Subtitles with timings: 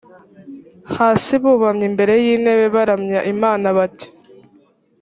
[0.97, 4.07] hasi bubamye imbere y intebe baramya imana bati